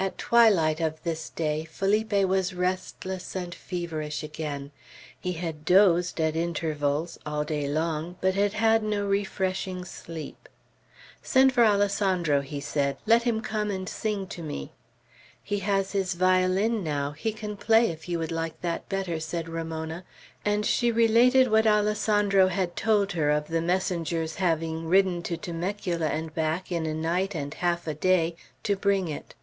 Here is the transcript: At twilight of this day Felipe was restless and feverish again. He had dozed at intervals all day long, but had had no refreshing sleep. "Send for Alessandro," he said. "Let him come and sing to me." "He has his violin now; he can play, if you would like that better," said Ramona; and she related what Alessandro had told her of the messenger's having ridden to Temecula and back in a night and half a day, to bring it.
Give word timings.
At 0.00 0.16
twilight 0.16 0.78
of 0.80 1.02
this 1.02 1.28
day 1.28 1.64
Felipe 1.64 2.12
was 2.12 2.54
restless 2.54 3.34
and 3.34 3.52
feverish 3.52 4.22
again. 4.22 4.70
He 5.18 5.32
had 5.32 5.64
dozed 5.64 6.20
at 6.20 6.36
intervals 6.36 7.18
all 7.26 7.42
day 7.42 7.66
long, 7.66 8.14
but 8.20 8.36
had 8.36 8.52
had 8.52 8.84
no 8.84 9.04
refreshing 9.04 9.84
sleep. 9.84 10.48
"Send 11.20 11.52
for 11.52 11.64
Alessandro," 11.64 12.42
he 12.42 12.60
said. 12.60 12.96
"Let 13.06 13.24
him 13.24 13.40
come 13.40 13.72
and 13.72 13.88
sing 13.88 14.28
to 14.28 14.40
me." 14.40 14.70
"He 15.42 15.58
has 15.58 15.90
his 15.90 16.14
violin 16.14 16.84
now; 16.84 17.10
he 17.10 17.32
can 17.32 17.56
play, 17.56 17.90
if 17.90 18.08
you 18.08 18.20
would 18.20 18.30
like 18.30 18.60
that 18.60 18.88
better," 18.88 19.18
said 19.18 19.48
Ramona; 19.48 20.04
and 20.44 20.64
she 20.64 20.92
related 20.92 21.50
what 21.50 21.66
Alessandro 21.66 22.46
had 22.46 22.76
told 22.76 23.12
her 23.12 23.32
of 23.32 23.48
the 23.48 23.60
messenger's 23.60 24.36
having 24.36 24.86
ridden 24.86 25.22
to 25.24 25.36
Temecula 25.36 26.06
and 26.06 26.32
back 26.36 26.70
in 26.70 26.86
a 26.86 26.94
night 26.94 27.34
and 27.34 27.52
half 27.54 27.88
a 27.88 27.94
day, 27.94 28.36
to 28.62 28.76
bring 28.76 29.08
it. 29.08 29.34